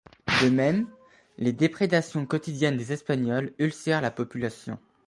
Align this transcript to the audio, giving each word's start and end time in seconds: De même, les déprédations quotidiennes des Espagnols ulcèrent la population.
De 0.41 0.49
même, 0.49 0.87
les 1.37 1.53
déprédations 1.53 2.25
quotidiennes 2.25 2.75
des 2.75 2.91
Espagnols 2.91 3.53
ulcèrent 3.59 4.01
la 4.01 4.09
population. 4.09 4.79